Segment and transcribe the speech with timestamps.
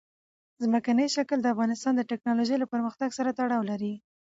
[0.63, 3.93] ځمکنی شکل د افغانستان د تکنالوژۍ له پرمختګ سره تړاو لري.